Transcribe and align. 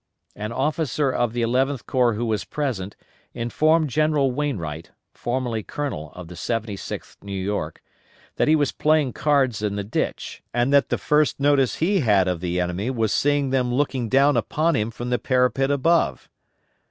An 0.35 0.51
officer 0.51 1.11
of 1.11 1.31
the 1.31 1.43
Eleventh 1.43 1.85
Corps 1.85 2.15
who 2.15 2.25
was 2.25 2.43
present 2.43 2.95
informed 3.35 3.91
General 3.91 4.31
Wainwright, 4.31 4.89
formerly 5.13 5.61
Colonel 5.61 6.11
of 6.15 6.27
the 6.27 6.33
76th 6.33 7.17
New 7.21 7.39
York, 7.39 7.83
that 8.37 8.47
he 8.47 8.55
was 8.55 8.71
playing 8.71 9.13
cards 9.13 9.61
in 9.61 9.75
the 9.75 9.83
ditch, 9.83 10.41
and 10.55 10.73
the 10.73 10.97
first 10.97 11.39
notice 11.39 11.75
he 11.75 11.99
had 11.99 12.27
of 12.27 12.39
the 12.39 12.59
enemy 12.59 12.89
was 12.89 13.13
seeing 13.13 13.51
them 13.51 13.71
looking 13.71 14.09
down 14.09 14.35
upon 14.35 14.75
him 14.75 14.89
from 14.89 15.11
the 15.11 15.19
parapet 15.19 15.69
above. 15.69 16.31